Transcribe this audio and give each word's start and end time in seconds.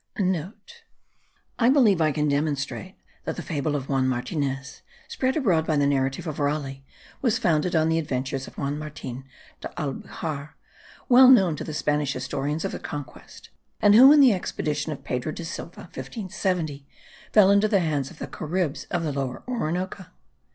(* 0.07 1.59
I 1.59 1.69
believe 1.69 2.01
I 2.01 2.11
can 2.11 2.27
demonstrate 2.27 2.95
that 3.25 3.35
the 3.35 3.43
fable 3.43 3.75
of 3.75 3.87
Juan 3.87 4.07
Martinez, 4.07 4.81
spread 5.07 5.37
abroad 5.37 5.67
by 5.67 5.77
the 5.77 5.85
narrative 5.85 6.25
of 6.25 6.39
Raleigh, 6.39 6.83
was 7.21 7.37
founded 7.37 7.75
on 7.75 7.87
the 7.87 7.99
adventures 7.99 8.47
of 8.47 8.57
Juan 8.57 8.79
Martin 8.79 9.25
de 9.59 9.67
Albujar, 9.79 10.55
well 11.07 11.29
known 11.29 11.55
to 11.55 11.63
the 11.63 11.71
Spanish 11.75 12.13
historians 12.13 12.65
of 12.65 12.71
the 12.71 12.79
Conquest; 12.79 13.49
and 13.79 13.93
who, 13.93 14.11
in 14.11 14.21
the 14.21 14.33
expedition 14.33 14.91
of 14.91 15.03
Pedro 15.03 15.31
de 15.33 15.45
Silva 15.45 15.81
(1570), 15.81 16.87
fell 17.31 17.51
into 17.51 17.67
the 17.67 17.79
hands 17.81 18.09
of 18.09 18.17
the 18.17 18.25
Caribs 18.25 18.85
of 18.89 19.03
the 19.03 19.13
Lower 19.13 19.43
Orinoco. 19.47 20.07